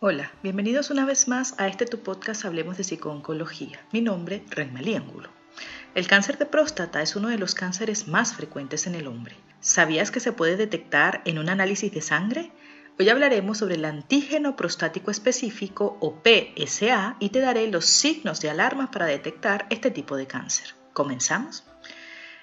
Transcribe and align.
Hola, 0.00 0.30
bienvenidos 0.44 0.90
una 0.90 1.04
vez 1.04 1.26
más 1.26 1.58
a 1.58 1.66
este 1.66 1.84
tu 1.84 1.98
podcast 2.04 2.44
Hablemos 2.44 2.76
de 2.76 2.84
Psicooncología. 2.84 3.80
Mi 3.90 4.00
nombre, 4.00 4.44
Renmalí 4.48 4.94
Angulo. 4.94 5.28
El 5.96 6.06
cáncer 6.06 6.38
de 6.38 6.46
próstata 6.46 7.02
es 7.02 7.16
uno 7.16 7.26
de 7.26 7.36
los 7.36 7.56
cánceres 7.56 8.06
más 8.06 8.32
frecuentes 8.32 8.86
en 8.86 8.94
el 8.94 9.08
hombre. 9.08 9.34
¿Sabías 9.58 10.12
que 10.12 10.20
se 10.20 10.30
puede 10.30 10.56
detectar 10.56 11.20
en 11.24 11.40
un 11.40 11.48
análisis 11.48 11.92
de 11.92 12.00
sangre? 12.00 12.52
Hoy 12.96 13.08
hablaremos 13.08 13.58
sobre 13.58 13.74
el 13.74 13.84
antígeno 13.84 14.54
prostático 14.54 15.10
específico 15.10 15.98
o 16.00 16.22
PSA 16.22 17.16
y 17.18 17.30
te 17.30 17.40
daré 17.40 17.66
los 17.66 17.86
signos 17.86 18.40
de 18.40 18.50
alarma 18.50 18.92
para 18.92 19.06
detectar 19.06 19.66
este 19.68 19.90
tipo 19.90 20.16
de 20.16 20.28
cáncer. 20.28 20.76
¿Comenzamos? 20.92 21.64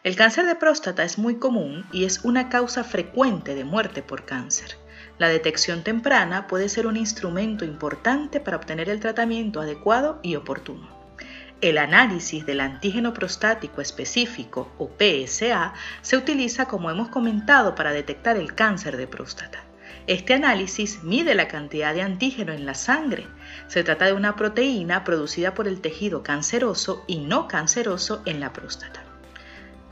El 0.04 0.18
cáncer 0.18 0.46
de 0.46 0.56
próstata 0.56 1.06
es 1.06 1.18
muy 1.18 1.36
común 1.36 1.86
y 1.94 2.04
es 2.04 2.26
una 2.26 2.50
causa 2.50 2.84
frecuente 2.84 3.56
de 3.56 3.64
muerte 3.64 4.04
por 4.04 4.26
cáncer. 4.26 4.76
La 5.18 5.30
detección 5.30 5.84
temprana 5.84 6.46
puede 6.48 6.68
ser 6.68 6.88
un 6.88 6.98
instrumento 6.98 7.64
importante 7.64 8.42
para 8.42 8.58
obtener 8.58 8.90
el 8.90 9.00
tratamiento 9.00 9.62
adecuado 9.62 10.20
y 10.22 10.36
oportuno. 10.36 10.90
El 11.62 11.78
análisis 11.78 12.46
del 12.46 12.60
antígeno 12.60 13.14
prostático 13.14 13.80
específico 13.80 14.70
o 14.78 14.90
PSA 14.90 15.74
se 16.02 16.18
utiliza 16.18 16.66
como 16.66 16.92
hemos 16.92 17.08
comentado 17.08 17.76
para 17.76 17.94
detectar 17.94 18.36
el 18.36 18.54
cáncer 18.56 18.98
de 18.98 19.08
próstata. 19.08 19.64
Este 20.06 20.34
análisis 20.34 21.02
mide 21.02 21.34
la 21.34 21.48
cantidad 21.48 21.94
de 21.94 22.02
antígeno 22.02 22.52
en 22.52 22.66
la 22.66 22.76
sangre. 22.76 23.26
Se 23.68 23.86
trata 23.86 24.06
de 24.06 24.14
una 24.14 24.36
proteína 24.36 25.06
producida 25.06 25.54
por 25.54 25.70
el 25.70 25.80
tejido 25.80 26.24
canceroso 26.24 27.06
y 27.08 27.20
no 27.20 27.48
canceroso 27.48 28.22
en 28.26 28.42
la 28.42 28.52
próstata. 28.52 29.05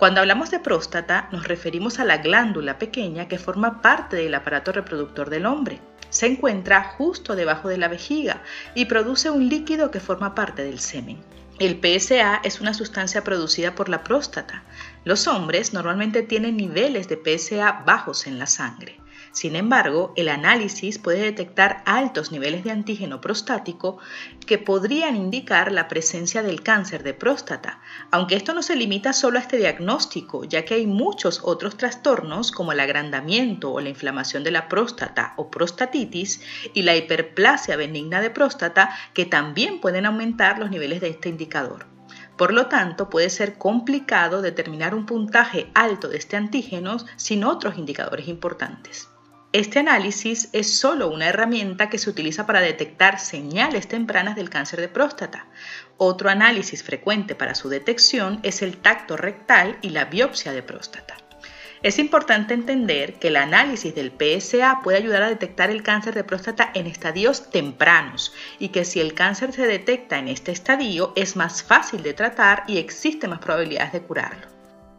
Cuando 0.04 0.20
hablamos 0.20 0.52
de 0.52 0.60
próstata 0.60 1.30
nos 1.32 1.48
referimos 1.48 1.98
a 1.98 2.04
la 2.04 2.18
glándula 2.18 2.78
pequeña 2.78 3.30
que 3.30 3.40
forma 3.40 3.82
parte 3.82 4.18
del 4.18 4.36
aparato 4.36 4.74
reproductor 4.74 5.30
del 5.30 5.46
hombre. 5.46 5.80
Se 6.10 6.26
encuentra 6.26 6.84
justo 6.84 7.38
debajo 7.38 7.70
de 7.70 7.78
la 7.78 7.88
vejiga 7.88 8.44
y 8.76 8.84
produce 8.84 9.30
un 9.30 9.48
líquido 9.48 9.92
que 9.92 10.02
forma 10.02 10.36
parte 10.36 10.62
del 10.62 10.82
semen. 10.82 11.24
El 11.58 11.80
PSA 11.80 12.42
es 12.44 12.60
una 12.60 12.74
sustancia 12.74 13.24
producida 13.24 13.76
por 13.76 13.88
la 13.88 14.04
próstata. 14.04 14.66
Los 15.06 15.26
hombres 15.26 15.72
normalmente 15.72 16.22
tienen 16.22 16.58
niveles 16.58 17.08
de 17.08 17.16
PSA 17.16 17.84
bajos 17.86 18.28
en 18.28 18.40
la 18.40 18.46
sangre. 18.46 19.00
Sin 19.34 19.56
embargo, 19.56 20.14
el 20.16 20.30
análisis 20.30 21.00
puede 21.00 21.24
detectar 21.24 21.82
altos 21.88 22.32
niveles 22.32 22.64
de 22.64 22.70
antígeno 22.70 23.20
prostático 23.20 23.98
que 24.46 24.60
podrían 24.60 25.16
indicar 25.16 25.72
la 25.72 25.88
presencia 25.88 26.44
del 26.44 26.62
cáncer 26.62 27.02
de 27.02 27.16
próstata, 27.16 27.82
aunque 28.12 28.36
esto 28.36 28.54
no 28.54 28.62
se 28.62 28.76
limita 28.76 29.12
solo 29.12 29.40
a 29.40 29.42
este 29.42 29.58
diagnóstico, 29.58 30.44
ya 30.44 30.66
que 30.66 30.76
hay 30.76 30.86
muchos 30.86 31.42
otros 31.44 31.78
trastornos 31.78 32.52
como 32.52 32.74
el 32.74 32.80
agrandamiento 32.80 33.74
o 33.74 33.82
la 33.82 33.90
inflamación 33.90 34.44
de 34.44 34.52
la 34.52 34.70
próstata 34.70 35.34
o 35.38 35.50
prostatitis 35.50 36.42
y 36.76 36.84
la 36.84 36.96
hiperplasia 36.96 37.76
benigna 37.76 38.22
de 38.22 38.30
próstata 38.30 38.96
que 39.16 39.26
también 39.26 39.82
pueden 39.82 40.06
aumentar 40.06 40.60
los 40.60 40.70
niveles 40.70 41.02
de 41.02 41.10
este 41.10 41.30
indicador. 41.30 41.88
Por 42.38 42.54
lo 42.54 42.68
tanto, 42.68 43.10
puede 43.10 43.32
ser 43.32 43.58
complicado 43.58 44.44
determinar 44.44 44.94
un 44.94 45.08
puntaje 45.08 45.72
alto 45.74 46.08
de 46.08 46.18
este 46.18 46.38
antígeno 46.38 46.98
sin 47.16 47.44
otros 47.44 47.80
indicadores 47.80 48.28
importantes. 48.28 49.10
Este 49.54 49.78
análisis 49.78 50.50
es 50.52 50.80
solo 50.80 51.10
una 51.10 51.28
herramienta 51.28 51.88
que 51.88 52.00
se 52.00 52.10
utiliza 52.10 52.48
para 52.48 52.60
detectar 52.60 53.20
señales 53.20 53.88
tempranas 53.88 54.36
del 54.36 54.50
cáncer 54.50 54.82
de 54.82 54.88
próstata. 54.88 55.46
Otro 55.98 56.32
análisis 56.32 56.82
frecuente 56.82 57.36
para 57.36 57.54
su 57.54 57.70
detección 57.70 58.40
es 58.42 58.64
el 58.64 58.78
tacto 58.78 59.16
rectal 59.16 59.78
y 59.84 59.90
la 59.90 60.06
biopsia 60.06 60.54
de 60.54 60.64
próstata. 60.64 61.18
Es 61.84 62.00
importante 62.00 62.56
entender 62.56 63.20
que 63.20 63.28
el 63.28 63.36
análisis 63.36 63.94
del 63.94 64.12
PSA 64.12 64.80
puede 64.84 64.98
ayudar 64.98 65.22
a 65.22 65.30
detectar 65.30 65.70
el 65.70 65.84
cáncer 65.84 66.16
de 66.16 66.24
próstata 66.24 66.72
en 66.74 66.88
estadios 66.88 67.52
tempranos 67.52 68.34
y 68.58 68.70
que 68.70 68.86
si 68.86 69.02
el 69.02 69.14
cáncer 69.14 69.54
se 69.54 69.68
detecta 69.68 70.18
en 70.18 70.30
este 70.30 70.52
estadio 70.52 71.14
es 71.16 71.36
más 71.36 71.62
fácil 71.62 72.02
de 72.02 72.16
tratar 72.16 72.64
y 72.66 72.80
existe 72.80 73.28
más 73.28 73.38
probabilidades 73.38 73.94
de 73.94 74.02
curarlo. 74.02 74.53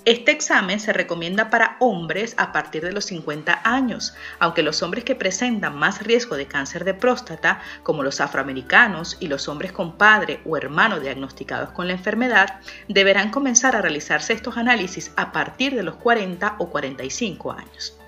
Este 0.06 0.32
examen 0.32 0.80
se 0.80 0.92
recomienda 0.92 1.48
para 1.48 1.76
hombres 1.80 2.34
a 2.36 2.52
partir 2.52 2.82
de 2.82 2.92
los 2.92 3.06
50 3.06 3.62
años, 3.64 4.14
aunque 4.38 4.62
los 4.62 4.82
hombres 4.82 5.02
que 5.02 5.14
presentan 5.14 5.78
más 5.78 6.02
riesgo 6.02 6.36
de 6.36 6.46
cáncer 6.46 6.84
de 6.84 6.92
próstata, 6.92 7.62
como 7.82 8.02
los 8.02 8.20
afroamericanos 8.20 9.16
y 9.18 9.28
los 9.28 9.48
hombres 9.48 9.72
con 9.72 9.96
padre 9.96 10.40
o 10.44 10.58
hermano 10.58 11.00
diagnosticados 11.00 11.70
con 11.70 11.86
la 11.86 11.94
enfermedad, 11.94 12.60
deberán 12.86 13.30
comenzar 13.30 13.76
a 13.76 13.80
realizarse 13.80 14.34
estos 14.34 14.58
análisis 14.58 15.10
a 15.16 15.32
partir 15.32 15.74
de 15.74 15.82
los 15.82 15.94
40 15.94 16.56
o 16.58 16.68
45 16.68 17.52
años. 17.52 17.98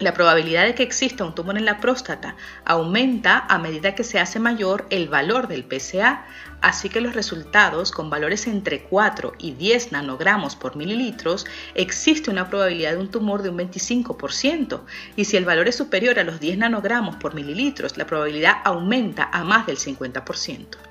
La 0.00 0.14
probabilidad 0.14 0.64
de 0.64 0.74
que 0.74 0.82
exista 0.82 1.26
un 1.26 1.34
tumor 1.34 1.58
en 1.58 1.66
la 1.66 1.78
próstata 1.78 2.34
aumenta 2.64 3.44
a 3.50 3.58
medida 3.58 3.94
que 3.94 4.02
se 4.02 4.18
hace 4.18 4.40
mayor 4.40 4.86
el 4.88 5.10
valor 5.10 5.46
del 5.46 5.66
PSA, 5.68 6.24
así 6.62 6.88
que 6.88 7.02
los 7.02 7.14
resultados 7.14 7.90
con 7.90 8.08
valores 8.08 8.46
entre 8.46 8.84
4 8.84 9.34
y 9.36 9.50
10 9.52 9.92
nanogramos 9.92 10.56
por 10.56 10.74
mililitros 10.74 11.44
existe 11.74 12.30
una 12.30 12.48
probabilidad 12.48 12.92
de 12.92 12.96
un 12.96 13.10
tumor 13.10 13.42
de 13.42 13.50
un 13.50 13.58
25% 13.58 14.80
y 15.16 15.26
si 15.26 15.36
el 15.36 15.44
valor 15.44 15.68
es 15.68 15.76
superior 15.76 16.18
a 16.18 16.24
los 16.24 16.40
10 16.40 16.56
nanogramos 16.56 17.16
por 17.16 17.34
mililitros 17.34 17.98
la 17.98 18.06
probabilidad 18.06 18.56
aumenta 18.64 19.28
a 19.30 19.44
más 19.44 19.66
del 19.66 19.76
50%. 19.76 20.89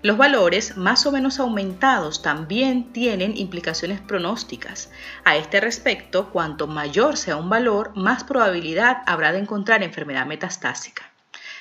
Los 0.00 0.16
valores 0.16 0.76
más 0.76 1.06
o 1.06 1.12
menos 1.12 1.40
aumentados 1.40 2.22
también 2.22 2.92
tienen 2.92 3.36
implicaciones 3.36 4.00
pronósticas. 4.00 4.92
A 5.24 5.36
este 5.36 5.60
respecto, 5.60 6.30
cuanto 6.30 6.68
mayor 6.68 7.16
sea 7.16 7.36
un 7.36 7.48
valor, 7.48 7.90
más 7.96 8.22
probabilidad 8.22 8.98
habrá 9.06 9.32
de 9.32 9.40
encontrar 9.40 9.82
enfermedad 9.82 10.24
metastásica. 10.24 11.07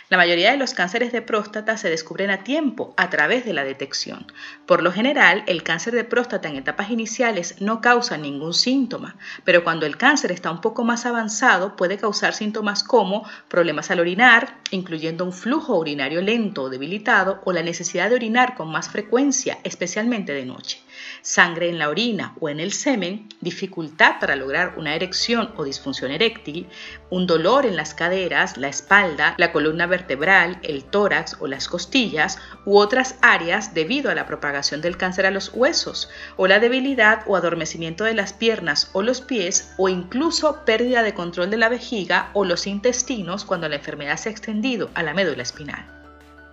La 0.09 0.16
mayoría 0.16 0.51
de 0.51 0.57
los 0.57 0.73
cánceres 0.73 1.12
de 1.12 1.22
próstata 1.22 1.75
se 1.75 1.90
descubren 1.90 2.29
a 2.29 2.45
tiempo 2.45 2.94
a 2.95 3.09
través 3.09 3.44
de 3.44 3.51
la 3.51 3.66
detección. 3.66 4.31
Por 4.66 4.81
lo 4.81 4.94
general, 4.94 5.44
el 5.47 5.63
cáncer 5.63 5.94
de 5.94 6.06
próstata 6.06 6.47
en 6.47 6.56
etapas 6.56 6.91
iniciales 6.91 7.56
no 7.59 7.81
causa 7.81 8.18
ningún 8.18 8.53
síntoma, 8.53 9.18
pero 9.44 9.66
cuando 9.66 9.85
el 9.85 9.97
cáncer 9.97 10.31
está 10.31 10.50
un 10.50 10.62
poco 10.62 10.85
más 10.85 11.06
avanzado 11.06 11.75
puede 11.75 11.97
causar 11.97 12.34
síntomas 12.34 12.85
como 12.85 13.28
problemas 13.50 13.91
al 13.91 14.00
orinar, 14.00 14.59
incluyendo 14.72 15.25
un 15.25 15.34
flujo 15.34 15.78
urinario 15.78 16.22
lento 16.22 16.63
o 16.63 16.69
debilitado 16.69 17.41
o 17.44 17.51
la 17.51 17.62
necesidad 17.62 18.07
de 18.07 18.16
orinar 18.16 18.56
con 18.56 18.72
más 18.72 18.88
frecuencia, 18.88 19.59
especialmente 19.66 20.31
de 20.31 20.45
noche 20.45 20.87
sangre 21.22 21.69
en 21.69 21.80
la 21.80 21.90
orina 21.90 22.35
o 22.40 22.50
en 22.50 22.59
el 22.59 22.74
semen, 22.74 23.30
dificultad 23.41 24.19
para 24.19 24.35
lograr 24.35 24.74
una 24.78 24.96
erección 24.96 25.52
o 25.58 25.63
disfunción 25.63 26.12
eréctil, 26.12 26.68
un 27.09 27.28
dolor 27.28 27.66
en 27.66 27.75
las 27.75 27.94
caderas, 27.94 28.58
la 28.58 28.68
espalda, 28.68 29.36
la 29.38 29.52
columna 29.52 29.88
vertebral, 29.88 30.59
el 30.63 30.84
tórax 30.84 31.38
o 31.40 31.47
las 31.47 31.68
costillas 31.68 32.40
u 32.66 32.78
otras 32.78 33.16
áreas 33.22 33.74
debido 33.74 34.12
a 34.12 34.16
la 34.16 34.25
propagación 34.25 34.81
del 34.81 34.97
cáncer 34.97 35.25
a 35.25 35.31
los 35.31 35.52
huesos, 35.53 36.09
o 36.36 36.47
la 36.47 36.59
debilidad 36.59 37.24
o 37.25 37.36
adormecimiento 37.36 38.03
de 38.03 38.13
las 38.13 38.34
piernas 38.34 38.90
o 38.94 39.02
los 39.02 39.22
pies, 39.22 39.74
o 39.78 39.90
incluso 39.90 40.66
pérdida 40.66 41.03
de 41.03 41.13
control 41.13 41.50
de 41.50 41.57
la 41.57 41.69
vejiga 41.69 42.30
o 42.34 42.46
los 42.46 42.68
intestinos 42.68 43.46
cuando 43.46 43.69
la 43.69 43.75
enfermedad 43.75 44.18
se 44.18 44.30
ha 44.30 44.31
extendido 44.31 44.90
a 44.94 45.03
la 45.03 45.13
médula 45.13 45.44
espinal. 45.44 45.97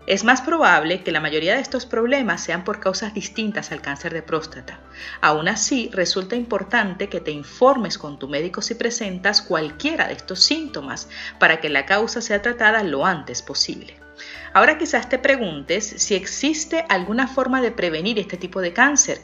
Es 0.06 0.22
más 0.22 0.42
probable 0.42 1.02
que 1.02 1.12
la 1.12 1.20
mayoría 1.20 1.54
de 1.54 1.62
estos 1.62 1.86
problemas 1.86 2.42
sean 2.44 2.62
por 2.62 2.78
causas 2.78 3.14
distintas 3.14 3.72
al 3.72 3.80
cáncer 3.80 4.12
de 4.12 4.20
próstata. 4.20 4.80
Aún 5.22 5.48
así, 5.48 5.88
resulta 5.94 6.36
importante 6.36 7.08
que 7.08 7.20
te 7.20 7.30
informes 7.30 7.96
con 7.96 8.18
tu 8.18 8.28
médico 8.28 8.60
si 8.60 8.74
presentas 8.74 9.40
cualquiera 9.40 10.06
de 10.06 10.12
estos 10.12 10.42
síntomas 10.42 11.08
para 11.38 11.58
que 11.60 11.70
la 11.70 11.86
causa 11.86 12.20
sea 12.20 12.42
tratada 12.42 12.82
lo 12.82 13.06
antes 13.06 13.40
posible. 13.40 13.96
Ahora 14.52 14.76
quizás 14.76 15.08
te 15.08 15.18
preguntes 15.18 15.86
si 15.86 16.14
existe 16.14 16.84
alguna 16.88 17.26
forma 17.26 17.62
de 17.62 17.72
prevenir 17.72 18.18
este 18.18 18.36
tipo 18.36 18.60
de 18.60 18.72
cáncer 18.72 19.20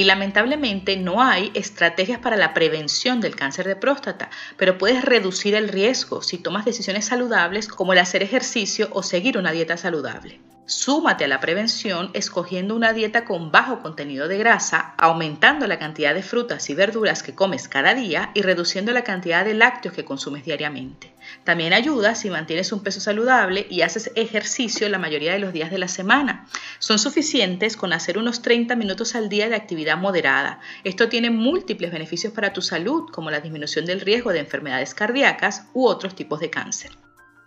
y 0.00 0.04
lamentablemente 0.04 0.96
no 0.96 1.22
hay 1.22 1.50
estrategias 1.52 2.20
para 2.20 2.38
la 2.38 2.54
prevención 2.54 3.20
del 3.20 3.36
cáncer 3.36 3.66
de 3.66 3.76
próstata, 3.76 4.30
pero 4.56 4.78
puedes 4.78 5.04
reducir 5.04 5.54
el 5.54 5.68
riesgo 5.68 6.22
si 6.22 6.38
tomas 6.38 6.64
decisiones 6.64 7.04
saludables 7.04 7.68
como 7.68 7.92
el 7.92 7.98
hacer 7.98 8.22
ejercicio 8.22 8.88
o 8.92 9.02
seguir 9.02 9.36
una 9.36 9.52
dieta 9.52 9.76
saludable. 9.76 10.40
Súmate 10.70 11.24
a 11.24 11.28
la 11.28 11.40
prevención 11.40 12.12
escogiendo 12.14 12.76
una 12.76 12.92
dieta 12.92 13.24
con 13.24 13.50
bajo 13.50 13.80
contenido 13.80 14.28
de 14.28 14.38
grasa, 14.38 14.94
aumentando 14.98 15.66
la 15.66 15.80
cantidad 15.80 16.14
de 16.14 16.22
frutas 16.22 16.70
y 16.70 16.74
verduras 16.74 17.24
que 17.24 17.34
comes 17.34 17.66
cada 17.66 17.92
día 17.92 18.30
y 18.34 18.42
reduciendo 18.42 18.92
la 18.92 19.02
cantidad 19.02 19.44
de 19.44 19.54
lácteos 19.54 19.96
que 19.96 20.04
consumes 20.04 20.44
diariamente. 20.44 21.12
También 21.42 21.72
ayuda 21.72 22.14
si 22.14 22.30
mantienes 22.30 22.70
un 22.70 22.84
peso 22.84 23.00
saludable 23.00 23.66
y 23.68 23.82
haces 23.82 24.12
ejercicio 24.14 24.88
la 24.88 24.98
mayoría 24.98 25.32
de 25.32 25.40
los 25.40 25.52
días 25.52 25.72
de 25.72 25.78
la 25.78 25.88
semana. 25.88 26.46
Son 26.78 27.00
suficientes 27.00 27.76
con 27.76 27.92
hacer 27.92 28.16
unos 28.16 28.40
30 28.40 28.76
minutos 28.76 29.16
al 29.16 29.28
día 29.28 29.48
de 29.48 29.56
actividad 29.56 29.98
moderada. 29.98 30.60
Esto 30.84 31.08
tiene 31.08 31.30
múltiples 31.30 31.90
beneficios 31.90 32.32
para 32.32 32.52
tu 32.52 32.62
salud, 32.62 33.10
como 33.10 33.32
la 33.32 33.40
disminución 33.40 33.86
del 33.86 34.02
riesgo 34.02 34.32
de 34.32 34.38
enfermedades 34.38 34.94
cardíacas 34.94 35.64
u 35.74 35.88
otros 35.88 36.14
tipos 36.14 36.38
de 36.38 36.50
cáncer. 36.50 36.92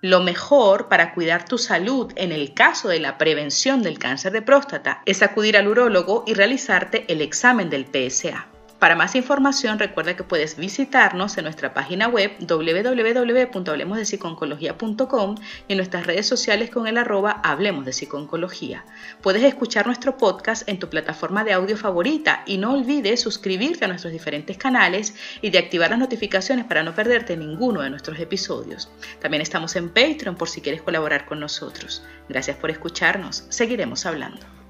Lo 0.04 0.20
mejor 0.20 0.90
para 0.90 1.14
cuidar 1.14 1.46
tu 1.46 1.58
salud 1.58 2.12
en 2.18 2.34
el 2.34 2.54
caso 2.54 2.90
de 2.90 3.00
la 3.00 3.18
prevención 3.18 3.82
del 3.84 4.00
cáncer 4.00 4.34
de 4.34 4.42
próstata 4.42 5.02
es 5.06 5.24
acudir 5.24 5.56
al 5.56 5.70
urólogo 5.70 6.26
y 6.28 6.34
realizarte 6.34 7.06
el 7.08 7.22
examen 7.22 7.70
del 7.70 7.86
PSA. 7.86 8.53
Para 8.84 8.98
más 8.98 9.16
información 9.16 9.80
recuerda 9.80 10.18
que 10.18 10.26
puedes 10.26 10.58
visitarnos 10.58 11.38
en 11.38 11.46
nuestra 11.46 11.74
página 11.74 12.10
web 12.10 12.34
www.hablemosdepsiconcología.com 12.42 15.36
y 15.70 15.72
en 15.72 15.78
nuestras 15.78 16.06
redes 16.06 16.28
sociales 16.28 16.70
con 16.70 16.86
el 16.88 16.98
arroba 16.98 17.40
Hablemos 17.46 17.86
de 17.86 17.94
Psiconcología. 17.94 18.84
Puedes 19.22 19.42
escuchar 19.44 19.86
nuestro 19.86 20.18
podcast 20.18 20.68
en 20.68 20.80
tu 20.80 20.90
plataforma 20.90 21.46
de 21.46 21.54
audio 21.54 21.78
favorita 21.78 22.44
y 22.46 22.58
no 22.58 22.74
olvides 22.74 23.22
suscribirte 23.22 23.86
a 23.86 23.88
nuestros 23.88 24.12
diferentes 24.12 24.58
canales 24.58 25.16
y 25.42 25.50
de 25.50 25.60
activar 25.60 25.92
las 25.92 26.00
notificaciones 26.00 26.66
para 26.66 26.84
no 26.84 26.94
perderte 26.94 27.38
ninguno 27.38 27.84
de 27.84 27.90
nuestros 27.90 28.20
episodios. 28.20 28.92
También 29.22 29.42
estamos 29.42 29.78
en 29.78 29.92
Patreon 29.92 30.36
por 30.36 30.50
si 30.50 30.60
quieres 30.60 30.82
colaborar 30.82 31.26
con 31.26 31.40
nosotros. 31.40 32.04
Gracias 32.28 32.58
por 32.58 32.70
escucharnos. 32.70 33.46
Seguiremos 33.48 34.06
hablando. 34.06 34.63